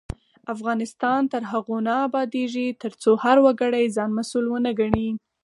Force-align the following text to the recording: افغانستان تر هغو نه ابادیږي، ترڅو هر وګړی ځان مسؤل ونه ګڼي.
افغانستان 0.53 1.21
تر 1.31 1.41
هغو 1.51 1.77
نه 1.87 1.93
ابادیږي، 2.07 2.67
ترڅو 2.81 3.11
هر 3.23 3.37
وګړی 3.45 3.85
ځان 3.95 4.09
مسؤل 4.19 4.45
ونه 4.47 4.71
ګڼي. 4.79 5.09